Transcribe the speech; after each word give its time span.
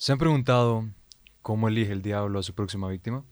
¿Se 0.00 0.12
han 0.12 0.18
preguntado 0.18 0.88
cómo 1.42 1.66
elige 1.66 1.90
el 1.90 2.02
diablo 2.02 2.38
a 2.38 2.44
su 2.44 2.54
próxima 2.54 2.88
víctima? 2.88 3.24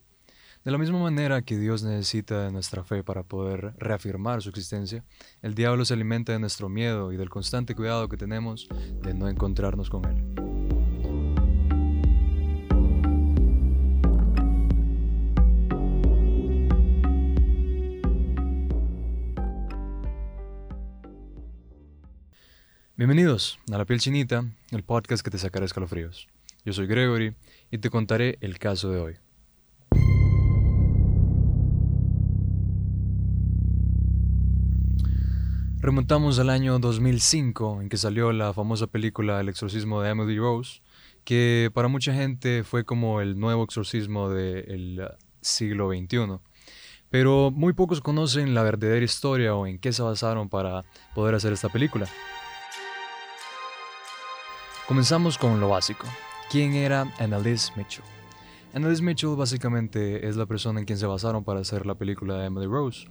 De 0.65 0.73
la 0.73 0.79
misma 0.79 0.99
manera 0.99 1.43
que 1.43 1.57
Dios 1.57 1.85
necesita 1.85 2.43
de 2.43 2.51
nuestra 2.51 2.83
fe 2.83 3.05
para 3.05 3.23
poder 3.23 3.75
reafirmar 3.79 4.43
su 4.43 4.49
existencia, 4.49 5.05
el 5.43 5.55
diablo 5.55 5.85
se 5.85 5.95
alimenta 5.95 6.33
de 6.33 6.41
nuestro 6.41 6.69
miedo 6.69 7.13
y 7.13 7.17
del 7.17 7.31
constante 7.31 7.77
cuidado 7.77 8.09
que 8.09 8.17
tenemos 8.17 8.69
de 9.01 9.15
no 9.15 9.29
encontrarnos 9.29 9.91
con 9.91 10.07
él. 10.07 10.17
Bienvenidos 22.97 23.61
a 23.71 23.79
La 23.79 23.85
Piel 23.85 24.01
Chinita, 24.01 24.45
el 24.73 24.83
podcast 24.83 25.25
que 25.25 25.31
te 25.31 25.39
sacará 25.39 25.65
escalofríos. 25.65 26.27
Yo 26.67 26.73
soy 26.73 26.89
Gregory 26.89 27.33
y 27.71 27.79
te 27.79 27.91
contaré 27.91 28.39
el 28.41 28.59
caso 28.59 28.91
de 28.91 29.01
hoy. 29.01 29.15
Remontamos 35.79 36.41
al 36.41 36.51
año 36.51 36.81
2005 36.81 37.83
en 37.83 37.89
que 37.89 37.97
salió 37.97 38.33
la 38.33 38.53
famosa 38.53 38.89
película 38.89 39.41
El 39.41 39.49
exorcismo 39.49 40.03
de 40.03 40.11
Emily 40.11 40.37
Rose, 40.41 40.83
que 41.23 41.71
para 41.73 41.87
mucha 41.87 42.13
gente 42.13 42.65
fue 42.65 42.85
como 42.85 43.21
el 43.21 43.39
nuevo 43.39 43.63
exorcismo 43.63 44.29
del 44.29 45.09
siglo 45.41 45.91
XXI. 45.91 46.41
Pero 47.11 47.53
muy 47.53 47.75
pocos 47.75 48.01
conocen 48.01 48.55
la 48.55 48.65
verdadera 48.65 49.05
historia 49.05 49.55
o 49.55 49.69
en 49.69 49.79
qué 49.79 49.93
se 49.93 50.03
basaron 50.03 50.49
para 50.49 50.83
poder 51.15 51.37
hacer 51.37 51.53
esta 51.53 51.69
película. 51.69 52.09
Comenzamos 54.89 55.39
con 55.39 55.61
lo 55.61 55.69
básico. 55.69 56.09
¿Quién 56.49 56.75
era 56.75 57.13
Annalise 57.19 57.73
Mitchell? 57.77 58.05
Annalise 58.73 59.03
Mitchell 59.03 59.35
básicamente 59.35 60.29
es 60.29 60.37
la 60.37 60.47
persona 60.47 60.79
en 60.79 60.87
quien 60.87 60.97
se 60.97 61.05
basaron 61.05 61.43
para 61.43 61.59
hacer 61.59 61.87
la 61.87 61.97
película 61.97 62.39
de 62.39 62.47
Emily 62.47 62.67
Rose. 62.67 63.09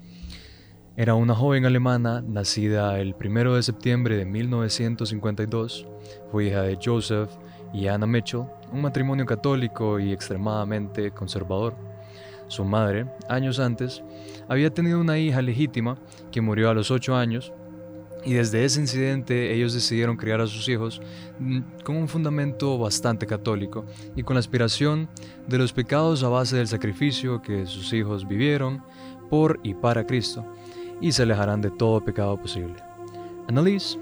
Era 0.96 1.16
una 1.16 1.36
joven 1.36 1.66
alemana 1.66 2.22
nacida 2.22 2.98
el 2.98 3.14
1 3.14 3.56
de 3.56 3.64
septiembre 3.64 4.16
de 4.16 4.24
1952. 4.24 5.86
Fue 6.32 6.46
hija 6.46 6.62
de 6.62 6.80
Joseph 6.82 7.30
y 7.74 7.88
Anna 7.88 8.08
Mitchell, 8.08 8.46
un 8.72 8.82
matrimonio 8.82 9.26
católico 9.26 10.00
y 10.00 10.14
extremadamente 10.14 11.12
conservador. 11.12 11.76
Su 12.48 12.64
madre, 12.64 13.06
años 13.28 13.60
antes, 13.60 14.02
había 14.48 14.74
tenido 14.74 15.02
una 15.02 15.18
hija 15.18 15.42
legítima 15.42 15.98
que 16.32 16.40
murió 16.40 16.70
a 16.70 16.74
los 16.74 16.90
8 16.90 17.18
años 17.18 17.52
y 18.26 18.34
desde 18.34 18.66
ese 18.66 18.82
incidente 18.82 19.54
ellos 19.54 19.74
decidieron 19.74 20.18
criar 20.18 20.42
a 20.42 20.48
sus 20.48 20.68
hijos 20.68 21.00
mm, 21.40 21.60
con 21.84 21.96
un 21.96 22.08
fundamento 22.08 22.78
bastante 22.78 23.28
católico 23.28 23.86
y 24.16 24.24
con 24.24 24.34
la 24.34 24.40
aspiración 24.40 25.08
de 25.48 25.60
los 25.60 25.72
pecados 25.72 26.24
a 26.24 26.30
base 26.30 26.58
del 26.58 26.68
sacrificio 26.68 27.42
que 27.42 27.68
sus 27.68 27.94
hijos 27.94 28.28
vivieron 28.28 28.84
por 29.30 29.60
y 29.64 29.76
para 29.76 30.06
Cristo 30.06 30.46
y 31.00 31.12
se 31.12 31.24
alejarán 31.24 31.62
de 31.62 31.70
todo 31.70 32.04
pecado 32.04 32.38
posible. 32.38 32.76
Annalise 33.48 34.00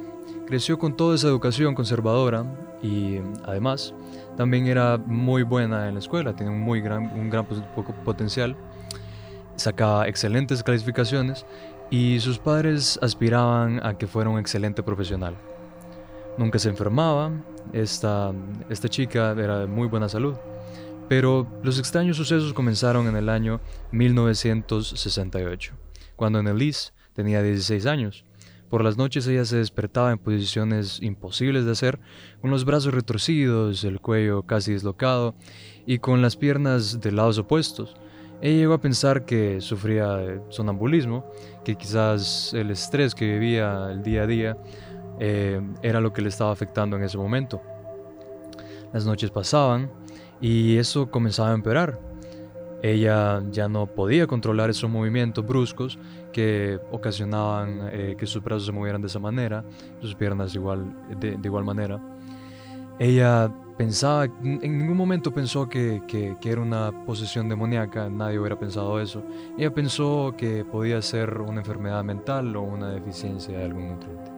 creció 0.48 0.80
con 0.80 0.96
toda 0.96 1.16
esa 1.16 1.28
educación 1.28 1.76
conservadora 1.76 2.46
y 2.82 3.18
además 3.46 3.94
también 4.38 4.68
era 4.68 4.98
muy 4.98 5.44
buena 5.44 5.88
en 5.88 5.96
la 5.96 6.00
escuela, 6.00 6.36
tenía 6.36 6.54
un 6.54 6.62
muy 6.62 6.82
gran, 6.82 7.12
un 7.18 7.30
gran 7.30 7.46
potencial, 8.06 8.56
sacaba 9.56 10.08
excelentes 10.08 10.64
calificaciones 10.64 11.46
y 11.90 12.20
sus 12.20 12.40
padres 12.40 13.00
aspiraban 13.02 13.86
a 13.86 13.98
que 13.98 14.08
fuera 14.08 14.30
un 14.30 14.40
excelente 14.40 14.84
profesional. 14.84 15.36
Nunca 16.38 16.58
se 16.60 16.70
enfermaba, 16.70 17.32
esta, 17.72 18.34
esta 18.70 18.90
chica 18.90 19.32
era 19.32 19.60
de 19.60 19.68
muy 19.68 19.88
buena 19.88 20.10
salud, 20.10 20.36
pero 21.08 21.48
los 21.64 21.80
extraños 21.80 22.18
sucesos 22.18 22.54
comenzaron 22.54 23.08
en 23.08 23.16
el 23.16 23.30
año 23.30 23.62
1968, 23.92 25.74
cuando 26.16 26.40
Annelise 26.40 26.92
tenía 27.14 27.44
16 27.44 27.86
años. 27.86 28.26
Por 28.74 28.84
las 28.84 28.98
noches 28.98 29.28
ella 29.28 29.46
se 29.46 29.58
despertaba 29.58 30.12
en 30.12 30.18
posiciones 30.18 31.00
imposibles 31.04 31.66
de 31.66 31.72
hacer, 31.74 32.00
con 32.42 32.50
los 32.50 32.66
brazos 32.66 32.92
retorcidos, 32.92 33.84
el 33.84 34.00
cuello 34.00 34.42
casi 34.44 34.74
dislocado 34.74 35.36
y 35.86 36.00
con 36.00 36.24
las 36.24 36.36
piernas 36.36 37.00
de 37.00 37.12
lados 37.12 37.38
opuestos. 37.38 37.96
Ella 38.44 38.58
llegó 38.58 38.74
a 38.74 38.82
pensar 38.82 39.24
que 39.24 39.62
sufría 39.62 40.18
de 40.18 40.42
sonambulismo, 40.50 41.24
que 41.64 41.78
quizás 41.78 42.54
el 42.54 42.72
estrés 42.72 43.16
que 43.16 43.26
vivía 43.26 43.88
el 43.90 44.04
día 44.04 44.24
a 44.24 44.28
día 44.28 44.58
eh, 45.18 45.62
era 45.82 46.02
lo 46.02 46.12
que 46.12 46.22
le 46.22 46.28
estaba 46.28 46.52
afectando 46.52 46.98
en 46.98 47.04
ese 47.04 47.18
momento. 47.18 47.62
Las 48.92 49.06
noches 49.06 49.32
pasaban 49.32 49.90
y 50.42 50.76
eso 50.76 51.10
comenzaba 51.10 51.52
a 51.52 51.54
empeorar. 51.54 52.02
Ella 52.82 53.42
ya 53.50 53.70
no 53.70 53.88
podía 53.88 54.28
controlar 54.28 54.70
esos 54.70 54.90
movimientos 54.90 55.48
bruscos 55.48 55.98
que 56.34 56.82
ocasionaban 56.92 57.92
eh, 57.94 58.16
que 58.18 58.26
sus 58.26 58.44
brazos 58.44 58.66
se 58.66 58.74
movieran 58.74 59.00
de 59.00 59.08
esa 59.08 59.20
manera, 59.20 59.64
sus 60.02 60.16
piernas 60.16 60.54
igual, 60.54 60.94
de 61.18 61.40
igual 61.42 61.64
manera. 61.64 61.98
Ella 63.00 63.50
pensaba, 63.78 64.26
en 64.26 64.78
ningún 64.78 64.98
momento 64.98 65.34
pensó 65.34 65.68
que, 65.68 66.02
era 66.44 66.62
una 66.62 66.92
posesión 67.06 67.50
demoníaca, 67.50 68.10
nadie 68.10 68.40
hubiera 68.40 68.58
pensado 68.58 69.00
eso. 69.00 69.24
Ella 69.58 69.74
pensó 69.74 70.34
que 70.38 70.66
podía 70.66 71.02
ser 71.02 71.42
una 71.42 71.60
enfermedad 71.60 72.04
mental 72.04 72.56
o 72.56 72.62
una 72.62 72.90
deficiencia 72.90 73.58
de 73.58 73.66
algún 73.66 73.90
nutriente. 73.90 74.32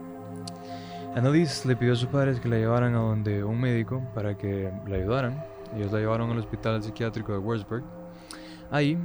Annalise 1.16 1.68
le 1.68 1.76
pidió 1.78 1.94
a 1.94 1.96
sus 1.96 2.10
padres 2.10 2.40
que 2.42 2.50
la 2.50 2.58
llevaran 2.58 2.94
a 2.94 3.00
donde 3.00 3.44
un 3.44 3.60
médico 3.60 4.02
para 4.14 4.38
que 4.38 4.70
la 4.88 4.98
ayudaran. 4.98 5.44
Ellos 5.76 5.92
la 5.92 6.00
llevaron 6.00 6.30
al 6.32 6.40
hospital 6.40 6.84
psiquiátrico 6.84 7.32
de 7.32 7.38
Wurzburg. 7.38 7.84
Ahí 8.70 8.98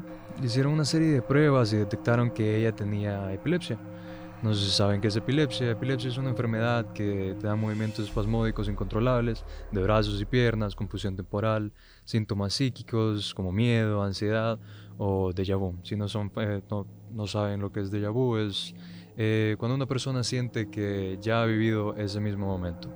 hicieron 0.43 0.73
una 0.73 0.85
serie 0.85 1.09
de 1.09 1.23
pruebas 1.23 1.73
y 1.73 1.77
detectaron 1.77 2.31
que 2.31 2.57
ella 2.57 2.73
tenía 2.73 3.33
epilepsia. 3.33 3.79
No 4.43 4.55
sé 4.55 4.65
si 4.65 4.71
saben 4.71 5.03
qué 5.03 5.09
es 5.09 5.17
epilepsia. 5.17 5.71
Epilepsia 5.71 6.09
es 6.09 6.17
una 6.17 6.31
enfermedad 6.31 6.95
que 6.95 7.37
te 7.39 7.47
da 7.47 7.57
movimientos 7.57 8.07
espasmódicos 8.07 8.69
incontrolables 8.69 9.45
de 9.71 9.83
brazos 9.83 10.19
y 10.19 10.25
piernas, 10.25 10.75
confusión 10.75 11.15
temporal, 11.15 11.73
síntomas 12.05 12.55
psíquicos 12.55 13.35
como 13.35 13.53
miedo, 13.53 14.03
ansiedad 14.03 14.59
o 14.97 15.33
déjà 15.35 15.57
vu. 15.57 15.75
Si 15.83 15.95
no, 15.95 16.09
son, 16.09 16.33
eh, 16.37 16.63
no, 16.71 17.27
saben 17.27 17.61
lo 17.61 17.71
que 17.71 17.81
es 17.81 17.93
déjà 17.93 18.11
vu, 18.11 18.39
es 18.39 18.75
eh, 19.19 19.57
cuando 19.59 19.75
una 19.75 19.87
persona 19.87 20.25
siente 20.25 20.71
que 20.71 21.19
ya 21.21 21.43
ha 21.43 21.47
vivido 21.47 21.95
ese 21.97 22.19
mismo 22.19 22.47
momento. 22.47 22.89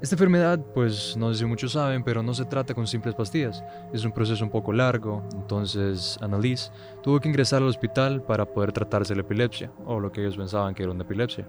Esta 0.00 0.14
enfermedad, 0.14 0.60
pues 0.74 1.16
no 1.16 1.32
sé 1.32 1.40
si 1.40 1.44
muchos 1.44 1.72
saben, 1.72 2.04
pero 2.04 2.22
no 2.22 2.32
se 2.32 2.44
trata 2.44 2.72
con 2.72 2.86
simples 2.86 3.16
pastillas. 3.16 3.64
Es 3.92 4.04
un 4.04 4.12
proceso 4.12 4.44
un 4.44 4.50
poco 4.50 4.72
largo, 4.72 5.24
entonces 5.32 6.16
Annalise 6.20 6.70
tuvo 7.02 7.18
que 7.18 7.28
ingresar 7.28 7.62
al 7.62 7.68
hospital 7.68 8.22
para 8.22 8.46
poder 8.46 8.70
tratarse 8.70 9.16
la 9.16 9.22
epilepsia, 9.22 9.72
o 9.84 9.98
lo 9.98 10.12
que 10.12 10.20
ellos 10.20 10.36
pensaban 10.36 10.72
que 10.72 10.84
era 10.84 10.92
una 10.92 11.02
epilepsia. 11.02 11.48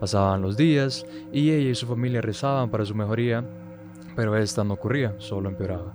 Pasaban 0.00 0.42
los 0.42 0.56
días 0.56 1.06
y 1.32 1.52
ella 1.52 1.70
y 1.70 1.74
su 1.76 1.86
familia 1.86 2.20
rezaban 2.20 2.68
para 2.68 2.84
su 2.84 2.96
mejoría, 2.96 3.44
pero 4.16 4.36
esta 4.36 4.64
no 4.64 4.74
ocurría, 4.74 5.14
solo 5.18 5.48
empeoraba. 5.48 5.94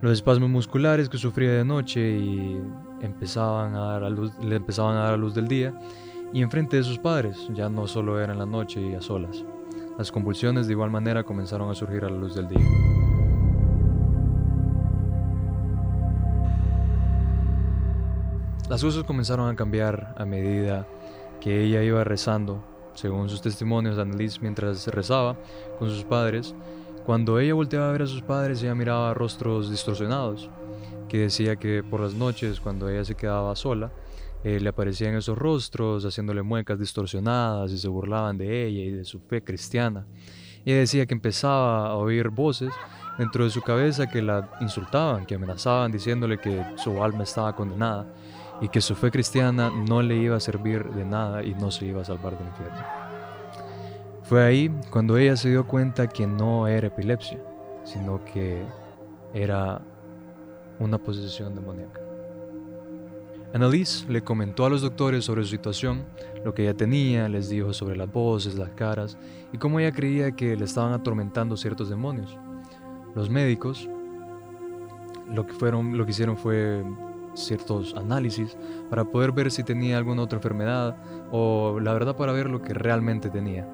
Los 0.00 0.12
espasmos 0.12 0.48
musculares 0.48 1.10
que 1.10 1.18
sufría 1.18 1.52
de 1.52 1.66
noche 1.66 2.00
y 2.00 2.58
empezaban 3.02 3.74
a 3.74 3.92
dar 3.92 4.04
a 4.04 4.10
luz, 4.10 4.32
le 4.42 4.56
empezaban 4.56 4.96
a 4.96 5.00
dar 5.00 5.14
a 5.14 5.18
luz 5.18 5.34
del 5.34 5.48
día 5.48 5.78
y 6.32 6.40
enfrente 6.40 6.78
de 6.78 6.82
sus 6.82 6.98
padres, 6.98 7.36
ya 7.52 7.68
no 7.68 7.86
solo 7.86 8.18
era 8.18 8.32
en 8.32 8.38
la 8.38 8.46
noche 8.46 8.80
y 8.80 8.94
a 8.94 9.02
solas. 9.02 9.44
Las 9.98 10.10
convulsiones 10.10 10.66
de 10.66 10.72
igual 10.72 10.90
manera 10.90 11.22
comenzaron 11.22 11.70
a 11.70 11.74
surgir 11.74 12.04
a 12.04 12.08
la 12.08 12.16
luz 12.16 12.34
del 12.34 12.48
día. 12.48 12.66
Las 18.70 18.82
cosas 18.82 19.04
comenzaron 19.04 19.50
a 19.50 19.54
cambiar 19.54 20.14
a 20.16 20.24
medida 20.24 20.86
que 21.42 21.62
ella 21.62 21.82
iba 21.82 22.04
rezando, 22.04 22.64
según 22.94 23.28
sus 23.28 23.42
testimonios, 23.42 23.98
Annalise 23.98 24.40
mientras 24.40 24.86
rezaba 24.86 25.36
con 25.78 25.90
sus 25.90 26.04
padres. 26.04 26.54
Cuando 27.04 27.38
ella 27.38 27.52
volteaba 27.52 27.90
a 27.90 27.92
ver 27.92 28.02
a 28.02 28.06
sus 28.06 28.22
padres, 28.22 28.62
ella 28.62 28.74
miraba 28.74 29.12
rostros 29.12 29.70
distorsionados, 29.70 30.48
que 31.08 31.18
decía 31.18 31.56
que 31.56 31.82
por 31.82 32.00
las 32.00 32.14
noches, 32.14 32.60
cuando 32.60 32.88
ella 32.88 33.04
se 33.04 33.14
quedaba 33.14 33.54
sola, 33.56 33.90
eh, 34.44 34.58
le 34.60 34.68
aparecían 34.68 35.14
esos 35.14 35.38
rostros 35.38 36.04
haciéndole 36.04 36.42
muecas 36.42 36.78
distorsionadas 36.78 37.70
y 37.72 37.78
se 37.78 37.88
burlaban 37.88 38.38
de 38.38 38.66
ella 38.66 38.80
y 38.82 38.90
de 38.90 39.04
su 39.04 39.20
fe 39.20 39.42
cristiana. 39.42 40.06
Ella 40.64 40.78
decía 40.78 41.06
que 41.06 41.14
empezaba 41.14 41.88
a 41.88 41.94
oír 41.94 42.28
voces 42.28 42.72
dentro 43.18 43.44
de 43.44 43.50
su 43.50 43.62
cabeza 43.62 44.08
que 44.08 44.22
la 44.22 44.50
insultaban, 44.60 45.26
que 45.26 45.34
amenazaban 45.34 45.92
diciéndole 45.92 46.38
que 46.38 46.64
su 46.76 47.02
alma 47.02 47.24
estaba 47.24 47.54
condenada 47.54 48.06
y 48.60 48.68
que 48.68 48.80
su 48.80 48.94
fe 48.94 49.10
cristiana 49.10 49.70
no 49.70 50.02
le 50.02 50.16
iba 50.16 50.36
a 50.36 50.40
servir 50.40 50.84
de 50.90 51.04
nada 51.04 51.42
y 51.42 51.54
no 51.54 51.70
se 51.70 51.86
iba 51.86 52.02
a 52.02 52.04
salvar 52.04 52.38
del 52.38 52.48
infierno. 52.48 52.78
Fue 54.22 54.42
ahí 54.44 54.70
cuando 54.90 55.18
ella 55.18 55.36
se 55.36 55.50
dio 55.50 55.66
cuenta 55.66 56.08
que 56.08 56.26
no 56.26 56.68
era 56.68 56.86
epilepsia, 56.86 57.38
sino 57.84 58.24
que 58.24 58.64
era 59.34 59.82
una 60.78 60.98
posesión 60.98 61.54
demoníaca. 61.54 62.01
Annalise 63.54 64.10
le 64.10 64.22
comentó 64.22 64.64
a 64.64 64.70
los 64.70 64.80
doctores 64.80 65.26
sobre 65.26 65.42
su 65.42 65.48
situación, 65.48 66.04
lo 66.42 66.54
que 66.54 66.62
ella 66.62 66.74
tenía, 66.74 67.28
les 67.28 67.50
dijo 67.50 67.74
sobre 67.74 67.96
las 67.96 68.10
voces, 68.10 68.54
las 68.54 68.70
caras 68.70 69.18
y 69.52 69.58
cómo 69.58 69.78
ella 69.78 69.92
creía 69.92 70.32
que 70.32 70.56
le 70.56 70.64
estaban 70.64 70.92
atormentando 70.92 71.56
ciertos 71.56 71.90
demonios. 71.90 72.36
Los 73.14 73.28
médicos 73.28 73.88
lo 75.30 75.46
que, 75.46 75.52
fueron, 75.52 75.98
lo 75.98 76.04
que 76.04 76.12
hicieron 76.12 76.36
fue 76.36 76.82
ciertos 77.34 77.94
análisis 77.94 78.56
para 78.90 79.04
poder 79.04 79.32
ver 79.32 79.50
si 79.50 79.62
tenía 79.62 79.98
alguna 79.98 80.22
otra 80.22 80.36
enfermedad 80.36 80.96
o 81.30 81.78
la 81.80 81.92
verdad 81.92 82.16
para 82.16 82.32
ver 82.32 82.48
lo 82.48 82.62
que 82.62 82.74
realmente 82.74 83.30
tenía. 83.30 83.68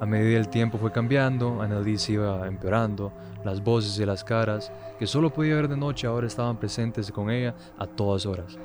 A 0.00 0.06
medida 0.06 0.38
el 0.38 0.48
tiempo 0.48 0.78
fue 0.78 0.92
cambiando, 0.92 1.60
Annalise 1.60 2.12
iba 2.12 2.46
empeorando, 2.46 3.12
las 3.44 3.62
voces 3.62 3.98
y 3.98 4.06
las 4.06 4.22
caras 4.22 4.70
que 4.98 5.08
solo 5.08 5.32
podía 5.32 5.56
ver 5.56 5.68
de 5.68 5.76
noche 5.76 6.06
ahora 6.06 6.28
estaban 6.28 6.56
presentes 6.58 7.10
con 7.10 7.30
ella 7.30 7.56
a 7.78 7.86
todas 7.86 8.24
horas. 8.24 8.56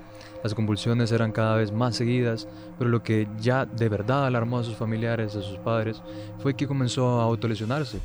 Las 0.44 0.54
convulsiones 0.54 1.12
eran 1.12 1.32
cada 1.32 1.56
vez 1.56 1.72
más 1.72 1.96
seguidas, 1.96 2.48
pero 2.78 2.90
lo 2.90 3.02
que 3.02 3.28
ya 3.40 3.66
de 3.66 3.90
verdad 3.90 4.28
alarmó 4.28 4.60
a 4.60 4.64
sus 4.64 4.76
familiares, 4.76 5.36
a 5.36 5.42
sus 5.42 5.58
padres, 5.58 6.04
fue 6.38 6.54
que 6.54 6.68
comenzó 6.68 7.20
a 7.20 7.24
autolesionarse. 7.24 8.00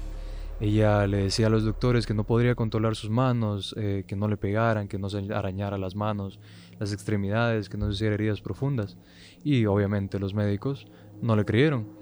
Ella 0.60 1.06
le 1.06 1.18
decía 1.18 1.48
a 1.48 1.50
los 1.50 1.64
doctores 1.64 2.06
que 2.06 2.14
no 2.14 2.24
podría 2.24 2.54
controlar 2.54 2.96
sus 2.96 3.10
manos, 3.10 3.74
eh, 3.76 4.04
que 4.06 4.16
no 4.16 4.26
le 4.26 4.36
pegaran, 4.36 4.88
que 4.88 4.98
no 4.98 5.10
se 5.10 5.18
arañara 5.32 5.76
las 5.78 5.94
manos, 5.94 6.40
las 6.78 6.92
extremidades, 6.92 7.68
que 7.68 7.76
no 7.76 7.86
se 7.86 7.92
hiciera 7.92 8.14
heridas 8.14 8.40
profundas. 8.40 8.96
Y 9.44 9.66
obviamente 9.66 10.18
los 10.18 10.32
médicos 10.32 10.86
no 11.20 11.36
le 11.36 11.44
creyeron. 11.44 11.97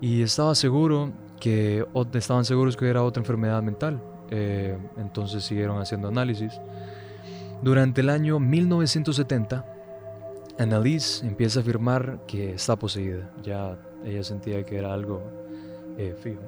Y 0.00 0.22
estaba 0.22 0.54
seguro 0.54 1.12
que 1.40 1.84
estaban 2.14 2.44
seguros 2.44 2.76
que 2.76 2.88
era 2.88 3.02
otra 3.02 3.20
enfermedad 3.20 3.62
mental. 3.62 4.00
Eh, 4.30 4.76
entonces 4.96 5.44
siguieron 5.44 5.80
haciendo 5.80 6.08
análisis. 6.08 6.52
Durante 7.62 8.02
el 8.02 8.10
año 8.10 8.38
1970, 8.38 9.64
Annalise 10.58 11.26
empieza 11.26 11.60
a 11.60 11.62
afirmar 11.62 12.20
que 12.26 12.52
está 12.54 12.76
poseída. 12.76 13.30
Ya 13.42 13.78
ella 14.04 14.22
sentía 14.22 14.64
que 14.64 14.76
era 14.76 14.92
algo 14.92 15.22
eh, 15.96 16.14
fijo. 16.20 16.42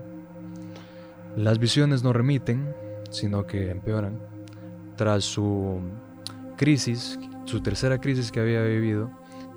Las 1.37 1.58
visiones 1.58 2.02
no 2.02 2.12
remiten, 2.12 2.75
sino 3.11 3.47
que 3.47 3.70
empeoran. 3.70 4.19
Tras 4.97 5.25
su 5.25 5.81
crisis, 6.56 7.19
su 7.44 7.61
tercera 7.61 7.99
crisis 7.99 8.31
que 8.31 8.41
había 8.41 8.62
vivido, 8.62 9.11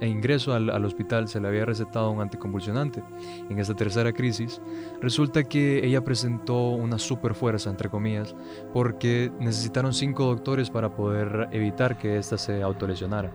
e 0.04 0.08
ingreso 0.08 0.54
al, 0.54 0.84
hospital 0.84 1.30
se 1.30 1.40
le 1.40 1.48
había 1.48 1.64
recetado 1.64 2.12
un 2.12 2.20
anticonvulsionante. 2.20 3.02
En 3.50 3.58
esta 3.58 3.74
tercera 3.74 4.12
crisis, 4.12 4.62
resulta 5.02 5.46
que 5.46 5.86
ella 5.86 6.04
presentó 6.04 6.72
una 6.72 7.00
super 7.00 7.34
fuerza, 7.34 7.70
entre 7.70 7.90
comillas, 7.90 8.36
porque 8.74 9.32
necesitaron 9.40 9.94
cinco 9.94 10.26
doctores 10.26 10.70
para 10.70 10.94
poder 10.94 11.48
evitar 11.54 11.98
que 11.98 12.18
ésta 12.18 12.38
se 12.38 12.62
autolesionara. 12.62 13.32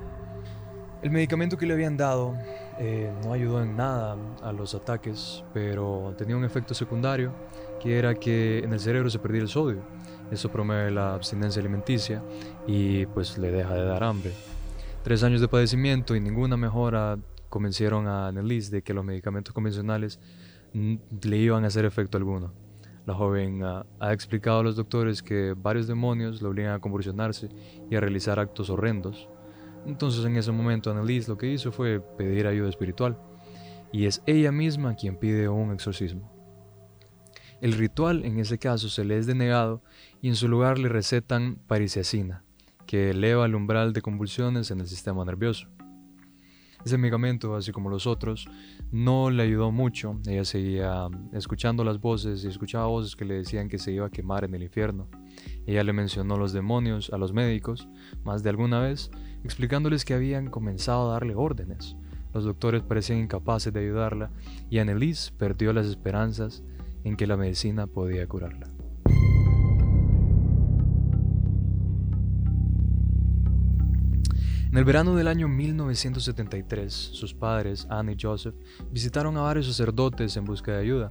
El 1.00 1.10
medicamento 1.10 1.56
que 1.56 1.64
le 1.64 1.72
habían 1.72 1.96
dado 1.96 2.34
eh, 2.78 3.10
no 3.24 3.32
ayudó 3.32 3.62
en 3.62 3.74
nada 3.74 4.18
a 4.42 4.52
los 4.52 4.74
ataques, 4.74 5.42
pero 5.54 6.14
tenía 6.18 6.36
un 6.36 6.44
efecto 6.44 6.74
secundario 6.74 7.32
que 7.80 7.98
era 7.98 8.14
que 8.14 8.58
en 8.58 8.74
el 8.74 8.80
cerebro 8.80 9.08
se 9.08 9.18
perdía 9.18 9.40
el 9.40 9.48
sodio. 9.48 9.80
Eso 10.30 10.50
promueve 10.50 10.90
la 10.90 11.14
abstinencia 11.14 11.60
alimenticia 11.60 12.22
y 12.66 13.06
pues 13.06 13.38
le 13.38 13.50
deja 13.50 13.72
de 13.72 13.84
dar 13.86 14.04
hambre. 14.04 14.34
Tres 15.02 15.22
años 15.22 15.40
de 15.40 15.48
padecimiento 15.48 16.16
y 16.16 16.20
ninguna 16.20 16.56
mejora 16.56 17.18
convencieron 17.48 18.06
a 18.08 18.28
Annelise 18.28 18.70
de 18.70 18.82
que 18.82 18.92
los 18.92 19.04
medicamentos 19.04 19.54
convencionales 19.54 20.20
le 20.72 21.36
iban 21.38 21.64
a 21.64 21.68
hacer 21.68 21.84
efecto 21.84 22.18
alguno. 22.18 22.52
La 23.06 23.14
joven 23.14 23.64
ha, 23.64 23.86
ha 24.00 24.12
explicado 24.12 24.60
a 24.60 24.62
los 24.62 24.76
doctores 24.76 25.22
que 25.22 25.54
varios 25.56 25.86
demonios 25.86 26.42
le 26.42 26.48
obligan 26.48 26.74
a 26.74 26.80
convulsionarse 26.80 27.48
y 27.90 27.96
a 27.96 28.00
realizar 28.00 28.38
actos 28.38 28.68
horrendos. 28.68 29.28
Entonces 29.86 30.24
en 30.26 30.36
ese 30.36 30.52
momento 30.52 30.90
Annelise 30.90 31.30
lo 31.30 31.38
que 31.38 31.50
hizo 31.50 31.72
fue 31.72 32.00
pedir 32.00 32.46
ayuda 32.46 32.68
espiritual 32.68 33.18
y 33.92 34.06
es 34.06 34.22
ella 34.26 34.52
misma 34.52 34.96
quien 34.96 35.16
pide 35.16 35.48
un 35.48 35.72
exorcismo. 35.72 36.30
El 37.60 37.72
ritual 37.72 38.24
en 38.24 38.38
ese 38.38 38.58
caso 38.58 38.88
se 38.88 39.04
le 39.04 39.16
es 39.16 39.26
denegado 39.26 39.82
y 40.20 40.28
en 40.28 40.36
su 40.36 40.48
lugar 40.48 40.78
le 40.78 40.88
recetan 40.88 41.56
parisiacina, 41.66 42.44
que 42.88 43.10
eleva 43.10 43.44
el 43.44 43.54
umbral 43.54 43.92
de 43.92 44.00
convulsiones 44.00 44.70
en 44.70 44.80
el 44.80 44.88
sistema 44.88 45.22
nervioso. 45.22 45.68
Ese 46.82 46.96
medicamento, 46.96 47.54
así 47.54 47.70
como 47.70 47.90
los 47.90 48.06
otros, 48.06 48.48
no 48.90 49.28
le 49.28 49.42
ayudó 49.42 49.70
mucho. 49.70 50.18
Ella 50.26 50.46
seguía 50.46 51.08
escuchando 51.34 51.84
las 51.84 52.00
voces 52.00 52.44
y 52.44 52.48
escuchaba 52.48 52.86
voces 52.86 53.14
que 53.14 53.26
le 53.26 53.34
decían 53.34 53.68
que 53.68 53.78
se 53.78 53.92
iba 53.92 54.06
a 54.06 54.10
quemar 54.10 54.44
en 54.44 54.54
el 54.54 54.62
infierno. 54.62 55.06
Ella 55.66 55.84
le 55.84 55.92
mencionó 55.92 56.38
los 56.38 56.54
demonios 56.54 57.10
a 57.12 57.18
los 57.18 57.34
médicos 57.34 57.88
más 58.24 58.42
de 58.42 58.48
alguna 58.48 58.80
vez, 58.80 59.10
explicándoles 59.44 60.06
que 60.06 60.14
habían 60.14 60.48
comenzado 60.48 61.10
a 61.10 61.12
darle 61.12 61.34
órdenes. 61.34 61.94
Los 62.32 62.44
doctores 62.44 62.82
parecían 62.82 63.18
incapaces 63.18 63.70
de 63.70 63.80
ayudarla 63.80 64.30
y 64.70 64.78
Annelise 64.78 65.30
perdió 65.36 65.74
las 65.74 65.86
esperanzas 65.86 66.62
en 67.04 67.16
que 67.16 67.26
la 67.26 67.36
medicina 67.36 67.86
podía 67.86 68.26
curarla. 68.26 68.77
En 74.70 74.76
el 74.76 74.84
verano 74.84 75.14
del 75.16 75.28
año 75.28 75.48
1973, 75.48 76.92
sus 76.92 77.32
padres, 77.32 77.86
Anne 77.88 78.12
y 78.12 78.16
Joseph, 78.20 78.54
visitaron 78.90 79.34
a 79.38 79.40
varios 79.40 79.66
sacerdotes 79.66 80.36
en 80.36 80.44
busca 80.44 80.72
de 80.72 80.80
ayuda, 80.80 81.10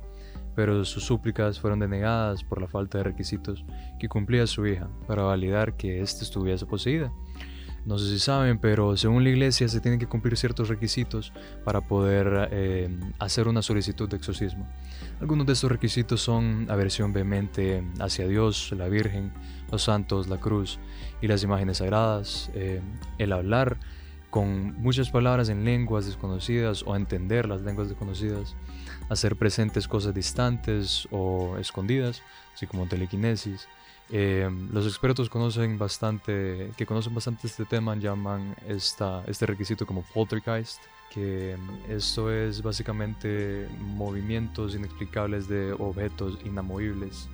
pero 0.56 0.86
sus 0.86 1.04
súplicas 1.04 1.60
fueron 1.60 1.80
denegadas 1.80 2.44
por 2.44 2.62
la 2.62 2.68
falta 2.68 3.00
de 3.00 3.06
requisitos 3.06 3.66
que 4.00 4.08
cumplía 4.08 4.46
su 4.46 4.68
hija 4.68 4.88
para 5.08 5.24
validar 5.24 5.76
que 5.76 6.02
ésta 6.02 6.24
estuviese 6.24 6.68
poseída. 6.68 7.12
No 7.88 7.98
sé 7.98 8.10
si 8.10 8.20
saben, 8.20 8.58
pero 8.58 8.98
según 8.98 9.24
la 9.24 9.30
iglesia 9.30 9.66
se 9.70 9.80
tienen 9.80 9.98
que 9.98 10.08
cumplir 10.08 10.36
ciertos 10.36 10.68
requisitos 10.68 11.32
para 11.64 11.80
poder 11.80 12.50
eh, 12.52 12.90
hacer 13.18 13.48
una 13.48 13.62
solicitud 13.62 14.10
de 14.10 14.18
exorcismo. 14.18 14.68
Algunos 15.22 15.48
de 15.48 15.54
estos 15.54 15.72
requisitos 15.72 16.20
son 16.20 16.68
aversión 16.70 17.14
vehemente 17.14 17.86
hacia 18.02 18.28
Dios, 18.28 18.74
la 18.78 18.90
Virgen, 18.90 19.32
los 19.72 19.84
santos, 19.84 20.28
la 20.28 20.36
cruz 20.36 20.80
y 21.22 21.28
las 21.28 21.44
imágenes 21.44 21.78
sagradas, 21.78 22.52
eh, 22.56 22.82
el 23.20 23.32
hablar 23.32 23.78
con 24.32 24.74
muchas 24.82 25.10
palabras 25.10 25.48
en 25.48 25.64
lenguas 25.64 26.08
desconocidas 26.08 26.84
o 26.86 26.94
entender 26.94 27.48
las 27.48 27.62
lenguas 27.62 27.88
desconocidas, 27.88 28.58
hacer 29.08 29.38
presentes 29.38 29.88
cosas 29.88 30.14
distantes 30.14 31.08
o 31.10 31.56
escondidas, 31.58 32.22
así 32.54 32.68
como 32.68 32.86
telequinesis, 32.88 33.70
eh, 34.10 34.50
los 34.72 34.86
expertos 34.86 35.30
conocen 35.30 35.78
bastante, 35.78 36.72
que 36.78 36.86
conocen 36.86 37.14
bastante 37.14 37.48
este 37.48 37.66
tema 37.66 37.96
llaman 37.96 38.56
esta, 38.68 39.24
este 39.28 39.46
requisito 39.46 39.86
como 39.86 40.02
poltergeist, 40.14 40.80
que 41.14 41.58
mm, 41.58 41.92
esto 41.92 42.32
es 42.32 42.62
básicamente 42.62 43.68
movimientos 43.80 44.76
inexplicables 44.76 45.48
de 45.48 45.74
objetos 45.74 46.40
inamovibles. 46.46 47.28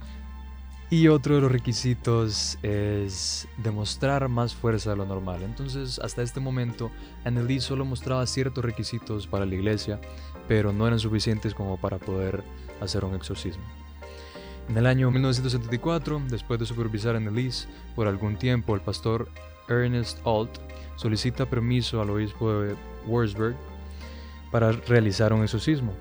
Y 0.89 1.07
otro 1.07 1.35
de 1.35 1.41
los 1.41 1.51
requisitos 1.51 2.59
es 2.61 3.47
demostrar 3.57 4.27
más 4.29 4.53
fuerza 4.53 4.91
de 4.91 4.97
lo 4.97 5.05
normal. 5.05 5.41
Entonces, 5.41 5.97
hasta 5.97 6.21
este 6.21 6.39
momento, 6.39 6.91
Annelies 7.23 7.63
solo 7.63 7.83
mostraba 7.83 8.25
ciertos 8.27 8.63
requisitos 8.63 9.25
para 9.25 9.45
la 9.45 9.55
iglesia, 9.55 9.99
pero 10.47 10.71
no 10.71 10.85
eran 10.85 10.99
suficientes 10.99 11.55
como 11.55 11.77
para 11.77 11.97
poder 11.97 12.43
hacer 12.79 13.05
un 13.05 13.15
exorcismo. 13.15 13.63
En 14.69 14.77
el 14.77 14.87
año 14.87 15.11
1974, 15.11 16.21
después 16.29 16.59
de 16.59 16.65
supervisar 16.65 17.15
a 17.15 17.17
Annelies 17.17 17.67
por 17.95 18.07
algún 18.07 18.37
tiempo, 18.37 18.75
el 18.75 18.81
pastor 18.81 19.27
Ernest 19.67 20.25
Alt 20.25 20.57
solicita 20.95 21.45
permiso 21.45 22.01
al 22.01 22.09
obispo 22.09 22.51
de 22.61 22.75
Wurzburg 23.05 23.55
para 24.51 24.71
realizar 24.71 25.33
un 25.33 25.43
exorcismo. 25.43 25.93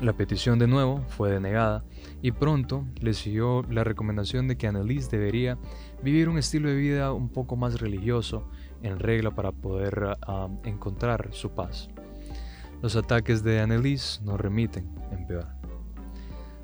La 0.00 0.14
petición 0.14 0.58
de 0.58 0.66
nuevo 0.66 1.04
fue 1.08 1.30
denegada 1.30 1.84
y 2.22 2.32
pronto 2.32 2.84
le 3.00 3.14
siguió 3.14 3.62
la 3.70 3.84
recomendación 3.84 4.48
de 4.48 4.56
que 4.56 4.66
Annelies 4.66 5.10
debería 5.10 5.58
vivir 6.02 6.28
un 6.28 6.38
estilo 6.38 6.68
de 6.68 6.76
vida 6.76 7.12
un 7.12 7.28
poco 7.28 7.56
más 7.56 7.80
religioso 7.80 8.48
en 8.82 8.98
regla 8.98 9.32
para 9.32 9.52
poder 9.52 10.16
ah, 10.22 10.48
encontrar 10.64 11.28
su 11.32 11.50
paz. 11.50 11.88
Los 12.80 12.96
ataques 12.96 13.44
de 13.44 13.60
Annelies 13.60 14.20
no 14.24 14.36
remiten, 14.36 14.90
empeoran. 15.12 15.61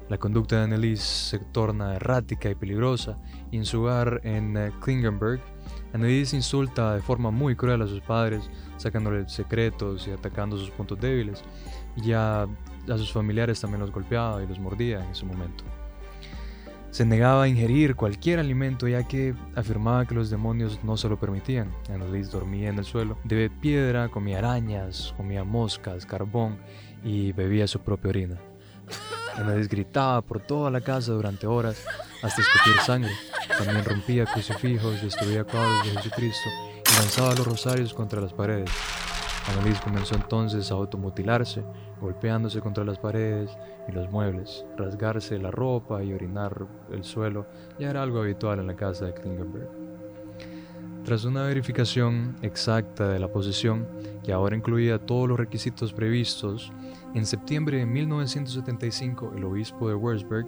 La 0.09 0.17
conducta 0.17 0.57
de 0.57 0.63
Annelies 0.63 1.01
se 1.01 1.39
torna 1.39 1.97
errática 1.97 2.49
y 2.49 2.55
peligrosa, 2.55 3.19
y 3.51 3.59
en 3.59 3.67
su 3.67 3.83
hogar 3.83 4.23
en 4.25 4.57
eh, 4.57 4.73
Klingenberg, 4.81 5.41
Annelies 5.93 6.33
insulta 6.33 6.95
de 6.95 7.03
forma 7.03 7.31
muy 7.31 7.55
cruel 7.55 7.83
a 7.83 7.87
sus 7.87 8.01
padres, 8.01 8.49
sacándole 8.79 9.29
secretos 9.29 10.09
y 10.09 10.13
atacando 10.13 10.57
sus 10.57 10.71
puntos 10.71 10.99
débiles, 10.99 11.45
y 11.95 12.07
ya 12.07 12.43
a 12.43 12.97
sus 12.97 13.13
familiares 13.13 13.61
también 13.61 13.81
los 13.81 13.93
golpeaba 13.93 14.43
y 14.43 14.47
los 14.47 14.59
mordía 14.59 15.05
en 15.05 15.11
ese 15.11 15.27
momento. 15.27 15.65
Se 16.91 17.05
negaba 17.05 17.43
a 17.43 17.49
ingerir 17.49 17.95
cualquier 17.95 18.39
alimento 18.39 18.89
ya 18.89 19.07
que 19.07 19.35
afirmaba 19.55 20.07
que 20.07 20.15
los 20.15 20.31
demonios 20.31 20.83
no 20.83 20.97
se 20.97 21.11
lo 21.11 21.21
permitían. 21.21 21.71
Annelies 21.93 22.31
dormía 22.31 22.71
en 22.71 22.79
el 22.79 22.87
suelo 22.87 23.19
de 23.25 23.51
piedra, 23.51 24.09
comía 24.09 24.39
arañas, 24.39 25.13
comía 25.19 25.45
moscas, 25.45 26.07
carbón 26.07 26.59
y 27.05 27.33
bebía 27.33 27.67
su 27.67 27.81
propia 27.81 28.09
orina. 28.09 28.39
Annalise 29.39 29.69
gritaba 29.69 30.21
por 30.21 30.41
toda 30.41 30.71
la 30.71 30.81
casa 30.81 31.13
durante 31.13 31.47
horas 31.47 31.85
hasta 32.23 32.43
escupir 32.43 32.81
sangre. 32.81 33.13
También 33.57 33.85
rompía 33.85 34.27
crucifijos, 34.27 35.01
destruía 35.01 35.45
cuadros 35.45 35.85
de 35.85 35.91
Jesucristo 35.91 36.49
y 36.91 36.95
lanzaba 36.99 37.35
los 37.35 37.47
rosarios 37.47 37.95
contra 37.95 38.21
las 38.21 38.33
paredes. 38.33 38.71
Annelies 39.49 39.81
comenzó 39.81 40.17
entonces 40.17 40.71
a 40.71 40.75
automutilarse, 40.75 41.63
golpeándose 42.01 42.61
contra 42.61 42.85
las 42.85 42.99
paredes 42.99 43.57
y 43.89 43.93
los 43.93 44.11
muebles, 44.11 44.67
rasgarse 44.77 45.39
la 45.39 45.51
ropa 45.51 46.03
y 46.03 46.13
orinar 46.13 46.67
el 46.93 47.05
suelo 47.05 47.47
ya 47.79 47.91
era 47.91 48.03
algo 48.03 48.21
habitual 48.21 48.59
en 48.59 48.67
la 48.67 48.77
casa 48.77 49.07
de 49.07 49.15
Klingenberg. 49.15 49.88
Tras 51.09 51.25
una 51.25 51.45
verificación 51.45 52.37
exacta 52.43 53.09
de 53.09 53.19
la 53.19 53.29
posesión, 53.29 53.89
que 54.23 54.31
ahora 54.31 54.55
incluía 54.55 54.99
todos 54.99 55.27
los 55.27 55.39
requisitos 55.39 55.91
previstos, 55.91 56.71
en 57.15 57.25
septiembre 57.25 57.79
de 57.79 57.87
1975 57.87 59.33
el 59.35 59.45
obispo 59.45 59.89
de 59.89 59.95
Wurzburg, 59.95 60.47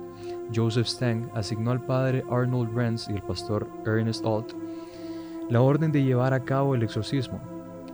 Joseph 0.54 0.86
Stang, 0.86 1.30
asignó 1.34 1.70
al 1.70 1.80
padre 1.80 2.22
Arnold 2.30 2.76
Renz 2.76 3.08
y 3.08 3.14
el 3.14 3.22
pastor 3.22 3.66
Ernest 3.86 4.22
Alt 4.26 4.52
la 5.48 5.62
orden 5.62 5.92
de 5.92 6.04
llevar 6.04 6.34
a 6.34 6.44
cabo 6.44 6.74
el 6.74 6.82
exorcismo 6.82 7.40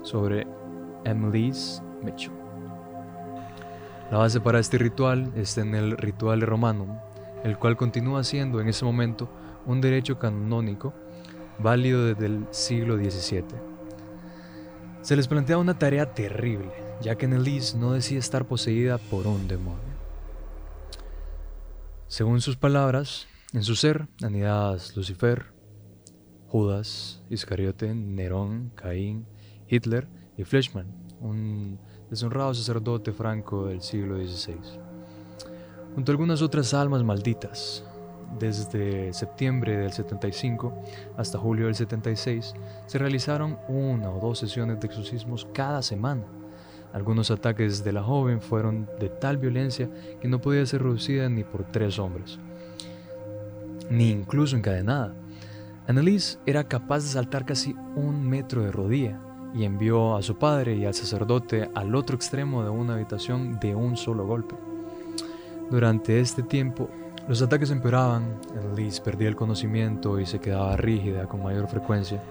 sobre 0.03 0.45
Emily's 1.05 1.81
Mitchell. 2.03 2.35
La 4.11 4.19
base 4.19 4.41
para 4.41 4.59
este 4.59 4.77
ritual 4.77 5.31
está 5.37 5.61
en 5.61 5.77
el 5.77 5.97
ritual 5.97 6.41
romano, 6.41 7.01
el 7.45 7.59
cual 7.59 7.77
continúa 7.77 8.25
siendo 8.25 8.61
en 8.61 8.67
ese 8.67 8.85
momento 8.85 9.29
un 9.67 9.81
derecho 9.81 10.19
canónico 10.19 10.93
válido 11.59 12.07
desde 12.07 12.27
el 12.27 12.47
siglo 12.51 12.97
XVII. 12.97 13.45
Se 15.03 15.17
les 15.17 15.29
plantea 15.29 15.59
una 15.59 15.79
tarea 15.79 16.15
terrible, 16.15 16.73
ya 17.01 17.17
que 17.17 17.27
Annelies 17.27 17.75
no 17.75 17.93
decía 17.93 18.19
estar 18.19 18.47
poseída 18.47 18.99
por 18.99 19.27
un 19.27 19.47
demonio. 19.47 19.97
Según 22.09 22.41
sus 22.41 22.57
palabras, 22.57 23.29
en 23.53 23.63
su 23.63 23.77
ser 23.77 24.09
anidadas 24.23 24.97
Lucifer, 24.97 25.47
Judas, 26.49 27.23
Iscariote, 27.31 27.95
Nerón, 27.95 28.73
Caín, 28.75 29.27
Hitler 29.69 30.09
y 30.37 30.45
Fleischmann, 30.45 30.87
un 31.21 31.79
deshonrado 32.11 32.55
sacerdote 32.55 33.13
franco 33.13 33.67
del 33.67 33.83
siglo 33.83 34.17
XVI, 34.17 34.59
junto 35.95 36.11
a 36.11 36.13
algunas 36.13 36.43
otras 36.43 36.75
almas 36.75 37.03
malditas. 37.03 37.85
Desde 38.39 39.13
septiembre 39.15 39.79
del 39.79 39.93
75 39.93 40.73
hasta 41.17 41.39
julio 41.39 41.67
del 41.67 41.75
76 41.75 42.55
se 42.87 42.99
realizaron 42.99 43.59
una 43.69 44.11
o 44.11 44.21
dos 44.21 44.39
sesiones 44.39 44.79
de 44.79 44.87
exorcismos 44.89 45.49
cada 45.55 45.81
semana. 45.81 46.23
Algunos 46.93 47.31
ataques 47.31 47.83
de 47.85 47.93
la 47.93 48.03
joven 48.03 48.41
fueron 48.41 48.89
de 49.01 49.09
tal 49.09 49.39
violencia 49.39 49.89
que 50.21 50.29
no 50.29 50.41
podía 50.41 50.67
ser 50.67 50.83
reducida 50.83 51.29
ni 51.29 51.45
por 51.45 51.65
tres 51.65 51.99
hombres, 51.99 52.39
ni 53.91 54.11
incluso 54.11 54.57
encadenada. 54.57 55.15
Annalise 55.87 56.39
era 56.47 56.65
capaz 56.65 57.05
de 57.05 57.11
saltar 57.11 57.47
casi 57.47 57.75
un 57.95 58.29
metro 58.29 58.63
de 58.63 58.73
rodilla 58.73 59.21
y 59.55 59.65
envió 59.65 60.17
a 60.17 60.23
su 60.23 60.37
padre 60.37 60.77
y 60.77 60.85
al 60.85 60.95
sacerdote 60.95 61.71
al 61.75 61.95
otro 61.95 62.17
extremo 62.17 62.63
de 62.63 62.71
una 62.71 62.95
habitación 62.95 63.59
de 63.61 63.75
un 63.75 63.97
solo 63.97 64.27
golpe. 64.27 64.55
Durante 65.71 66.21
este 66.21 66.43
tiempo, 66.43 66.91
los 67.29 67.43
ataques 67.43 67.71
empeoraban, 67.71 68.41
Annalise 68.57 69.03
perdía 69.03 69.29
el 69.29 69.37
conocimiento 69.37 70.21
y 70.21 70.27
se 70.27 70.39
quedaba 70.39 70.77
rígida 70.77 71.27
con 71.27 71.43
mayor 71.43 71.69
frecuencia. 71.69 72.23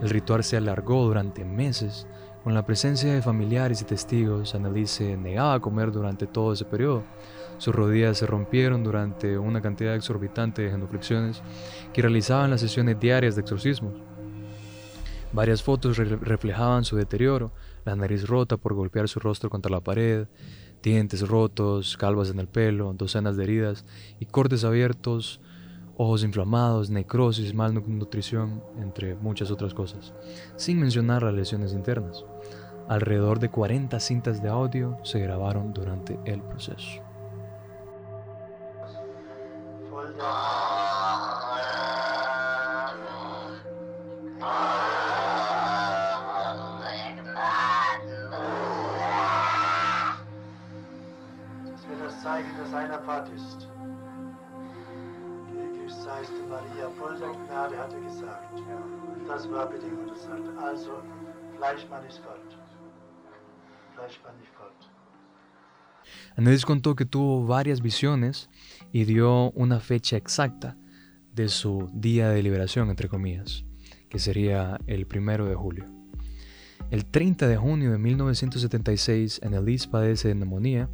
El 0.00 0.10
ritual 0.10 0.44
se 0.44 0.56
alargó 0.56 1.04
durante 1.04 1.44
meses. 1.44 2.06
Con 2.44 2.54
la 2.54 2.64
presencia 2.64 3.12
de 3.12 3.20
familiares 3.20 3.82
y 3.82 3.84
testigos, 3.84 4.54
Annalise 4.54 4.94
se 4.94 5.16
negaba 5.16 5.54
a 5.54 5.60
comer 5.60 5.90
durante 5.90 6.26
todo 6.26 6.52
ese 6.52 6.64
periodo. 6.64 7.02
Sus 7.58 7.74
rodillas 7.74 8.18
se 8.18 8.26
rompieron 8.26 8.84
durante 8.84 9.36
una 9.36 9.60
cantidad 9.60 9.96
exorbitante 9.96 10.62
de 10.62 10.70
genuflexiones 10.70 11.42
que 11.92 12.02
realizaban 12.02 12.50
las 12.50 12.60
sesiones 12.60 13.00
diarias 13.00 13.34
de 13.34 13.40
exorcismo. 13.40 13.92
Varias 15.32 15.62
fotos 15.62 15.98
reflejaban 15.98 16.84
su 16.84 16.96
deterioro, 16.96 17.52
la 17.84 17.96
nariz 17.96 18.26
rota 18.26 18.56
por 18.56 18.74
golpear 18.74 19.08
su 19.08 19.20
rostro 19.20 19.50
contra 19.50 19.70
la 19.70 19.80
pared, 19.80 20.26
dientes 20.82 21.26
rotos, 21.26 21.96
calvas 21.96 22.30
en 22.30 22.38
el 22.38 22.48
pelo, 22.48 22.92
docenas 22.94 23.36
de 23.36 23.44
heridas 23.44 23.84
y 24.20 24.26
cortes 24.26 24.64
abiertos, 24.64 25.40
ojos 25.96 26.22
inflamados, 26.22 26.90
necrosis, 26.90 27.54
malnutrición, 27.54 28.62
entre 28.80 29.14
muchas 29.16 29.50
otras 29.50 29.74
cosas, 29.74 30.14
sin 30.56 30.78
mencionar 30.80 31.22
las 31.22 31.34
lesiones 31.34 31.72
internas. 31.72 32.24
Alrededor 32.88 33.38
de 33.38 33.50
40 33.50 33.98
cintas 34.00 34.42
de 34.42 34.48
audio 34.48 34.96
se 35.02 35.18
grabaron 35.18 35.74
durante 35.74 36.18
el 36.24 36.40
proceso. 36.40 37.02
Annelies 66.36 66.64
contó 66.64 66.96
que 66.96 67.04
tuvo 67.04 67.46
varias 67.46 67.82
visiones 67.82 68.48
y 68.92 69.04
dio 69.04 69.50
una 69.50 69.80
fecha 69.80 70.16
exacta 70.16 70.76
de 71.34 71.48
su 71.48 71.90
día 71.92 72.30
de 72.30 72.42
liberación, 72.42 72.90
entre 72.90 73.08
comillas, 73.08 73.64
que 74.08 74.18
sería 74.18 74.78
el 74.86 75.06
primero 75.06 75.46
de 75.46 75.54
julio. 75.54 75.84
El 76.90 77.04
30 77.04 77.48
de 77.48 77.56
junio 77.56 77.92
de 77.92 77.98
1976, 77.98 79.40
Annelies 79.42 79.86
padece 79.86 80.28
de 80.28 80.34
neumonía 80.34 80.88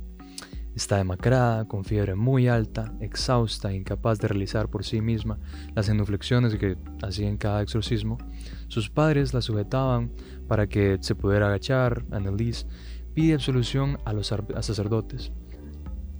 Está 0.75 0.97
demacrada, 0.97 1.67
con 1.67 1.85
fiebre 1.85 2.17
muy 2.17 2.49
alta, 2.49 2.93
exhausta, 3.01 3.73
incapaz 3.73 4.19
de 4.19 4.29
realizar 4.29 4.69
por 4.69 4.85
sí 4.85 5.01
misma 5.01 5.39
las 5.75 5.87
genuflexiones 5.87 6.57
que 6.57 6.77
hacía 7.03 7.29
en 7.29 7.37
cada 7.37 7.63
exorcismo. 7.63 8.19
Sus 8.67 8.91
padres 8.91 9.33
la 9.35 9.41
sujetaban 9.41 10.13
para 10.49 10.67
que 10.67 10.99
se 11.01 11.15
pudiera 11.15 11.47
agachar. 11.47 12.05
Annelies 12.11 12.67
pide 13.15 13.35
absolución 13.35 13.99
a 14.05 14.13
los 14.13 14.27
sacerdotes. 14.27 15.33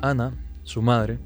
Ana, 0.01 0.33
su 0.63 0.83
madre, 0.83 1.19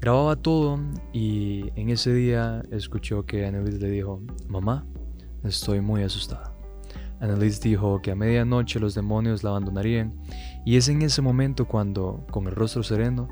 grababa 0.00 0.34
todo 0.34 0.80
y 1.12 1.70
en 1.76 1.90
ese 1.90 2.12
día 2.12 2.64
escuchó 2.72 3.24
que 3.26 3.46
Annelies 3.46 3.80
le 3.80 3.90
dijo, 3.90 4.22
mamá, 4.48 4.84
estoy 5.44 5.80
muy 5.80 6.02
asustada. 6.02 6.59
Annelies 7.20 7.60
dijo 7.60 8.00
que 8.00 8.12
a 8.12 8.14
medianoche 8.14 8.80
los 8.80 8.94
demonios 8.94 9.44
la 9.44 9.50
abandonarían 9.50 10.14
y 10.64 10.76
es 10.76 10.88
en 10.88 11.02
ese 11.02 11.20
momento 11.20 11.66
cuando, 11.66 12.26
con 12.30 12.46
el 12.46 12.54
rostro 12.54 12.82
sereno, 12.82 13.28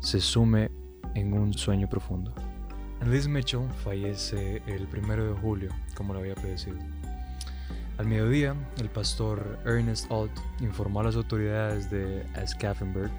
se 0.00 0.20
sume 0.20 0.70
en 1.14 1.34
un 1.34 1.52
sueño 1.52 1.88
profundo. 1.88 2.34
Annelies 3.00 3.28
Mitchell 3.28 3.68
fallece 3.84 4.62
el 4.66 4.88
1 4.90 5.24
de 5.24 5.40
julio, 5.40 5.70
como 5.94 6.14
lo 6.14 6.20
había 6.20 6.34
predecido. 6.34 6.78
Al 7.98 8.06
mediodía, 8.06 8.54
el 8.78 8.88
pastor 8.88 9.58
Ernest 9.66 10.10
Alt 10.10 10.32
informó 10.60 11.00
a 11.00 11.04
las 11.04 11.16
autoridades 11.16 11.90
de 11.90 12.24
Skaffenberg. 12.46 13.10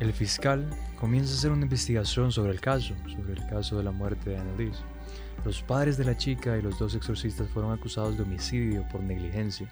El 0.00 0.12
fiscal 0.12 0.68
comienza 0.98 1.32
a 1.32 1.36
hacer 1.36 1.50
una 1.50 1.64
investigación 1.64 2.32
sobre 2.32 2.52
el 2.52 2.60
caso, 2.60 2.94
sobre 3.08 3.34
el 3.34 3.46
caso 3.48 3.76
de 3.76 3.84
la 3.84 3.90
muerte 3.90 4.30
de 4.30 4.38
Annelies. 4.38 4.82
Los 5.44 5.62
padres 5.62 5.96
de 5.96 6.04
la 6.04 6.16
chica 6.16 6.56
y 6.56 6.62
los 6.62 6.78
dos 6.78 6.94
exorcistas 6.94 7.48
fueron 7.50 7.72
acusados 7.72 8.16
de 8.16 8.22
homicidio 8.22 8.86
por 8.88 9.02
negligencia. 9.02 9.70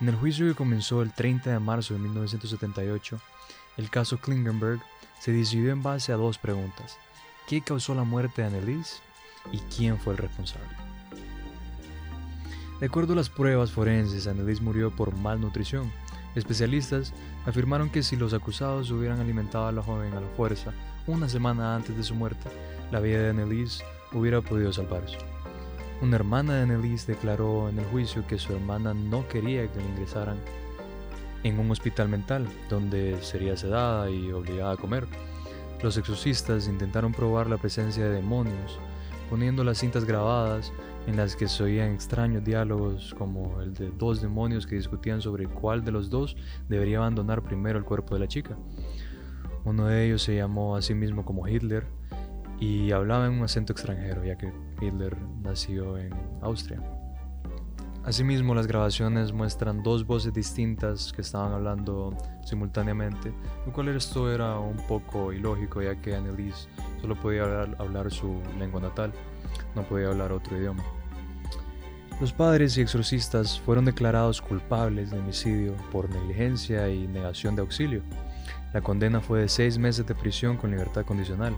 En 0.00 0.08
el 0.08 0.16
juicio 0.16 0.46
que 0.46 0.54
comenzó 0.54 1.02
el 1.02 1.12
30 1.12 1.50
de 1.50 1.58
marzo 1.58 1.94
de 1.94 2.00
1978, 2.00 3.18
el 3.78 3.90
caso 3.90 4.18
Klingenberg 4.18 4.80
se 5.20 5.32
decidió 5.32 5.72
en 5.72 5.82
base 5.82 6.12
a 6.12 6.16
dos 6.16 6.38
preguntas. 6.38 6.98
¿Qué 7.48 7.60
causó 7.62 7.94
la 7.94 8.04
muerte 8.04 8.42
de 8.42 8.48
Annelies 8.48 9.00
y 9.52 9.58
quién 9.74 9.98
fue 9.98 10.12
el 10.12 10.18
responsable? 10.18 10.68
De 12.80 12.86
acuerdo 12.86 13.14
a 13.14 13.16
las 13.16 13.30
pruebas 13.30 13.72
forenses, 13.72 14.26
Annelies 14.26 14.60
murió 14.60 14.94
por 14.94 15.16
malnutrición. 15.16 15.90
Especialistas 16.34 17.14
afirmaron 17.46 17.88
que 17.88 18.02
si 18.02 18.16
los 18.16 18.34
acusados 18.34 18.90
hubieran 18.90 19.20
alimentado 19.20 19.66
a 19.66 19.72
la 19.72 19.82
joven 19.82 20.12
a 20.12 20.20
la 20.20 20.28
fuerza 20.36 20.74
una 21.06 21.28
semana 21.28 21.74
antes 21.74 21.96
de 21.96 22.02
su 22.02 22.14
muerte, 22.14 22.50
la 22.90 23.00
vida 23.00 23.22
de 23.22 23.30
Annelies 23.30 23.82
hubiera 24.12 24.40
podido 24.40 24.72
salvarse. 24.72 25.18
Una 26.02 26.16
hermana 26.16 26.54
de 26.54 26.62
Annelies 26.62 27.06
declaró 27.06 27.68
en 27.68 27.78
el 27.78 27.84
juicio 27.86 28.26
que 28.26 28.38
su 28.38 28.52
hermana 28.52 28.92
no 28.92 29.26
quería 29.28 29.66
que 29.66 29.80
la 29.80 29.86
ingresaran 29.86 30.36
en 31.42 31.58
un 31.58 31.70
hospital 31.70 32.08
mental, 32.08 32.46
donde 32.68 33.16
sería 33.22 33.56
sedada 33.56 34.10
y 34.10 34.30
obligada 34.30 34.72
a 34.72 34.76
comer. 34.76 35.06
Los 35.82 35.96
exorcistas 35.96 36.68
intentaron 36.68 37.12
probar 37.12 37.48
la 37.48 37.56
presencia 37.56 38.04
de 38.04 38.10
demonios, 38.10 38.78
poniendo 39.30 39.64
las 39.64 39.78
cintas 39.78 40.04
grabadas 40.04 40.72
en 41.06 41.16
las 41.16 41.36
que 41.36 41.48
se 41.48 41.62
oían 41.62 41.92
extraños 41.92 42.44
diálogos 42.44 43.14
como 43.16 43.60
el 43.60 43.72
de 43.74 43.90
dos 43.90 44.20
demonios 44.20 44.66
que 44.66 44.74
discutían 44.74 45.22
sobre 45.22 45.46
cuál 45.46 45.84
de 45.84 45.92
los 45.92 46.10
dos 46.10 46.36
debería 46.68 46.98
abandonar 46.98 47.42
primero 47.42 47.78
el 47.78 47.84
cuerpo 47.84 48.14
de 48.14 48.20
la 48.20 48.28
chica. 48.28 48.56
Uno 49.64 49.86
de 49.86 50.06
ellos 50.06 50.22
se 50.22 50.36
llamó 50.36 50.76
a 50.76 50.82
sí 50.82 50.94
mismo 50.94 51.24
como 51.24 51.46
Hitler 51.48 51.86
y 52.60 52.92
hablaba 52.92 53.26
en 53.26 53.32
un 53.32 53.44
acento 53.44 53.72
extranjero, 53.72 54.24
ya 54.24 54.36
que 54.36 54.52
Hitler 54.80 55.16
nació 55.42 55.98
en 55.98 56.12
Austria. 56.42 56.80
Asimismo, 58.06 58.54
las 58.54 58.68
grabaciones 58.68 59.32
muestran 59.32 59.82
dos 59.82 60.06
voces 60.06 60.32
distintas 60.32 61.12
que 61.12 61.22
estaban 61.22 61.52
hablando 61.52 62.16
simultáneamente, 62.44 63.32
lo 63.66 63.72
cual 63.72 63.88
esto 63.88 64.32
era 64.32 64.60
un 64.60 64.76
poco 64.86 65.32
ilógico 65.32 65.82
ya 65.82 66.00
que 66.00 66.14
Annelise 66.14 66.68
solo 67.00 67.16
podía 67.20 67.42
hablar, 67.78 68.12
su 68.12 68.40
lengua 68.60 68.80
natal, 68.80 69.12
no 69.74 69.82
podía 69.82 70.06
hablar 70.06 70.30
otro 70.30 70.56
idioma. 70.56 70.84
Los 72.20 72.32
padres 72.32 72.78
y 72.78 72.80
exorcistas 72.80 73.60
fueron 73.60 73.86
declarados 73.86 74.40
culpables 74.40 75.10
de 75.10 75.18
homicidio 75.18 75.74
por 75.90 76.08
negligencia 76.08 76.88
y 76.88 77.08
negación 77.08 77.56
de 77.56 77.62
auxilio. 77.62 78.02
La 78.72 78.82
condena 78.82 79.20
fue 79.20 79.40
de 79.40 79.48
seis 79.48 79.78
meses 79.78 80.06
de 80.06 80.14
prisión 80.14 80.56
con 80.56 80.70
libertad 80.70 81.04
condicional. 81.04 81.56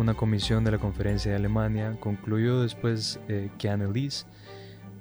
Una 0.00 0.14
comisión 0.14 0.64
de 0.64 0.70
la 0.70 0.78
Conferencia 0.78 1.30
de 1.30 1.36
Alemania 1.36 1.94
concluyó 2.00 2.62
después 2.62 3.20
eh, 3.28 3.50
que 3.58 3.68
Annelies 3.68 4.26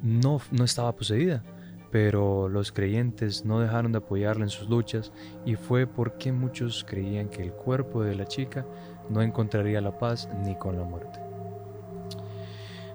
no, 0.04 0.42
no 0.52 0.66
estaba 0.66 0.94
poseída, 0.94 1.42
pero 1.90 2.50
los 2.50 2.74
creyentes 2.74 3.46
no 3.46 3.62
dejaron 3.62 3.94
de 3.94 4.00
apoyarla 4.00 4.44
en 4.44 4.50
sus 4.50 4.68
luchas 4.68 5.14
y 5.46 5.56
fue 5.56 5.88
porque 5.88 6.34
muchos 6.34 6.86
creían 6.86 7.30
que 7.30 7.44
el 7.44 7.54
cuerpo 7.54 8.04
de 8.04 8.14
la 8.14 8.26
chica 8.26 8.66
no 9.10 9.22
encontraría 9.22 9.80
la 9.80 9.98
paz 9.98 10.28
ni 10.44 10.58
con 10.58 10.78
la 10.78 10.84
muerte. 10.84 11.18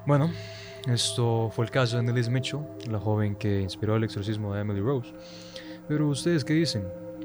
Bueno, 0.04 0.30
esto 0.87 1.49
fue 1.54 1.64
el 1.64 1.70
caso 1.70 1.96
de 1.96 2.00
Annelies 2.00 2.28
Mitchell, 2.28 2.61
la 2.90 3.00
joven 3.00 3.34
que 3.34 3.62
inspiró 3.62 3.96
el 3.96 4.04
exorcismo 4.04 4.52
de 4.52 4.61
Emily 4.61 4.80
Rose. 4.80 5.11
Pero 5.88 6.11
ustedes 6.11 6.44
qué 6.44 6.52
dicen? 6.52 6.84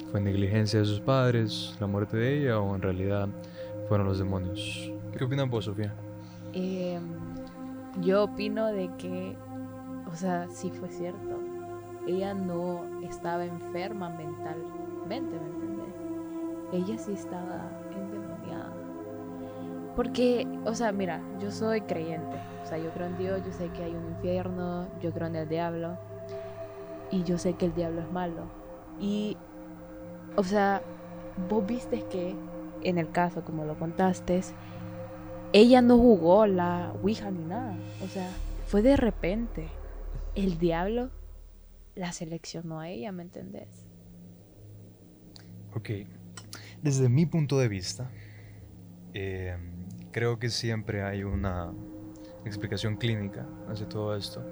¿Fue 0.10 0.22
negligencia 0.22 0.80
de 0.80 0.86
sus 0.86 1.02
padres, 1.02 1.76
la 1.82 1.88
muerte 1.88 2.16
de 2.16 2.38
ella 2.44 2.60
o 2.62 2.74
en 2.74 2.82
realidad 2.82 3.28
fueron 3.90 4.08
los 4.08 4.20
demonios? 4.20 4.92
¿Qué 5.18 5.24
opinan 5.24 5.50
vos, 5.50 5.66
Sofía? 5.66 5.94
Em, 6.54 7.04
yo 8.02 8.24
opino 8.24 8.68
de 8.68 8.90
que 8.98 9.36
o 10.12 10.16
sea, 10.16 10.48
sí 10.50 10.72
fue 10.72 10.90
cierto. 10.90 11.40
Ella 12.08 12.34
no 12.34 12.84
estaba 13.04 13.46
enferma 13.46 14.10
mentalmente, 14.10 14.70
¿me 15.08 15.18
entiendes? 15.18 15.94
Ella 16.72 16.98
sí 16.98 17.14
estaba 17.14 17.70
endemoniada. 17.92 18.74
Porque, 19.96 20.48
o 20.66 20.74
sea, 20.74 20.92
mira, 20.92 21.22
yo 21.40 21.52
soy 21.52 21.82
creyente. 21.82 22.38
O 22.64 22.66
sea, 22.66 22.78
yo 22.78 22.90
creo 22.92 23.08
en 23.08 23.18
Dios, 23.18 23.46
yo 23.46 23.52
sé 23.52 23.70
que 23.70 23.84
hay 23.84 23.94
un 23.94 24.08
infierno, 24.08 24.88
yo 25.02 25.12
creo 25.12 25.28
en 25.28 25.36
el 25.36 25.50
diablo. 25.50 25.98
Y 27.12 27.24
yo 27.24 27.38
sé 27.38 27.54
que 27.54 27.66
el 27.66 27.76
diablo 27.76 28.02
es 28.02 28.12
malo. 28.12 28.46
Y, 29.00 29.38
o 30.36 30.44
sea, 30.44 30.82
vos 31.50 31.66
viste 31.66 32.04
que 32.04 32.36
en 32.84 32.98
el 32.98 33.12
caso, 33.12 33.44
como 33.44 33.66
lo 33.66 33.78
contaste, 33.78 34.42
ella 35.54 35.82
no 35.82 35.98
jugó 35.98 36.46
la 36.46 36.94
Ouija 37.02 37.32
ni 37.32 37.44
nada. 37.44 37.76
O 38.04 38.08
sea, 38.08 38.30
fue 38.68 38.82
de 38.82 38.96
repente 38.96 39.68
el 40.36 40.58
diablo 40.60 41.10
la 41.96 42.12
seleccionó 42.12 42.80
a 42.80 42.90
ella, 42.90 43.12
¿me 43.12 43.24
entendés? 43.24 43.68
Ok, 45.76 45.90
desde 46.82 47.10
mi 47.10 47.26
punto 47.26 47.60
de 47.60 47.68
vista, 47.68 48.10
em, 49.14 49.86
creo 50.12 50.40
que 50.40 50.50
siempre 50.50 51.04
hay 51.04 51.24
una 51.24 51.72
explicación 52.46 52.96
clínica 52.96 53.46
hacia 53.68 53.88
todo 53.88 54.16
esto. 54.16 54.44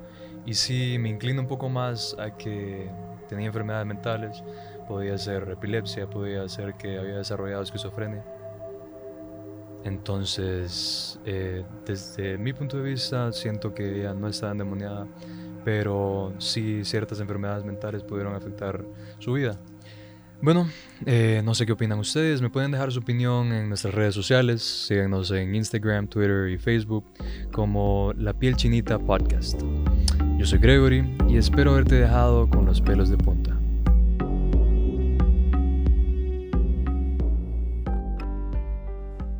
Y 0.45 0.53
sí, 0.53 0.97
me 0.99 1.09
inclino 1.09 1.41
un 1.41 1.47
poco 1.47 1.69
más 1.69 2.15
a 2.19 2.37
que 2.37 2.89
tenía 3.27 3.47
enfermedades 3.47 3.85
mentales, 3.85 4.43
podía 4.87 5.17
ser 5.17 5.49
epilepsia, 5.49 6.09
podía 6.09 6.47
ser 6.49 6.75
que 6.75 6.97
había 6.97 7.17
desarrollado 7.17 7.63
esquizofrenia. 7.63 8.23
Entonces, 9.83 11.19
eh, 11.25 11.63
desde 11.85 12.37
mi 12.37 12.53
punto 12.53 12.77
de 12.77 12.83
vista, 12.83 13.31
siento 13.31 13.73
que 13.73 13.99
ella 13.99 14.13
no 14.13 14.27
estaba 14.27 14.51
endemoniada 14.51 15.07
pero 15.67 16.33
sí 16.37 16.85
ciertas 16.85 17.19
enfermedades 17.19 17.65
mentales 17.65 18.01
pudieron 18.01 18.33
afectar 18.33 18.85
su 19.19 19.33
vida. 19.33 19.59
Bueno, 20.41 20.69
eh, 21.05 21.41
no 21.43 21.53
sé 21.53 21.65
qué 21.65 21.73
opinan 21.73 21.99
ustedes, 21.99 22.41
me 22.41 22.49
pueden 22.49 22.71
dejar 22.71 22.89
su 22.89 22.99
opinión 22.99 23.51
en 23.51 23.67
nuestras 23.67 23.93
redes 23.93 24.15
sociales, 24.15 24.63
síganos 24.63 25.29
en 25.31 25.53
Instagram, 25.53 26.07
Twitter 26.07 26.47
y 26.47 26.57
Facebook 26.57 27.03
como 27.51 28.13
La 28.15 28.31
Piel 28.31 28.55
Chinita 28.55 28.97
Podcast. 28.97 29.61
Yo 30.37 30.45
soy 30.45 30.59
Gregory 30.59 31.17
y 31.27 31.37
espero 31.37 31.71
haberte 31.71 31.95
dejado 31.95 32.47
con 32.47 32.67
los 32.67 32.79
pelos 32.79 33.09
de 33.09 33.17
punta. 33.17 33.57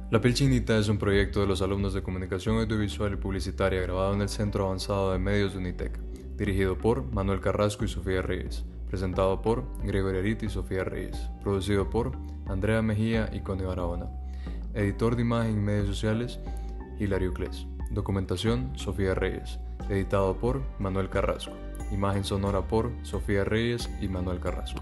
La 0.10 0.20
Piel 0.20 0.34
Chinita 0.34 0.76
es 0.80 0.90
un 0.90 0.98
proyecto 0.98 1.42
de 1.42 1.46
los 1.46 1.62
alumnos 1.62 1.94
de 1.94 2.02
Comunicación 2.02 2.58
Audiovisual 2.58 3.14
y 3.14 3.18
Publicitaria 3.18 3.80
grabado 3.82 4.16
en 4.16 4.22
el 4.22 4.30
Centro 4.30 4.66
Avanzado 4.66 5.12
de 5.12 5.20
Medios 5.20 5.54
de 5.54 5.60
Unitec 5.60 6.00
dirigido 6.36 6.80
por 6.80 7.04
Manuel 7.14 7.42
Carrasco 7.42 7.86
y 7.86 7.88
Sofía 7.88 8.24
Reyes, 8.24 8.66
presentado 8.90 9.40
por 9.44 9.66
Gregorio 9.84 10.20
Arit 10.20 10.42
y 10.44 10.50
Sofía 10.50 10.84
Reyes, 10.84 11.30
producido 11.44 11.92
por 11.92 12.14
Andrea 12.48 12.82
Mejía 12.82 13.30
y 13.32 13.42
Connie 13.42 13.66
Barahona, 13.66 14.08
editor 14.74 15.16
de 15.16 15.22
imagen 15.22 15.58
y 15.58 15.62
medios 15.62 15.88
sociales 15.88 16.40
Hilario 17.00 17.34
Cles, 17.34 17.68
documentación 17.92 18.72
Sofía 18.76 19.14
Reyes, 19.14 19.60
editado 19.90 20.36
por 20.38 20.62
Manuel 20.80 21.10
Carrasco, 21.10 21.54
imagen 21.92 22.24
sonora 22.24 22.62
por 22.62 22.92
Sofía 23.04 23.44
Reyes 23.44 23.90
y 24.02 24.08
Manuel 24.08 24.40
Carrasco. 24.40 24.82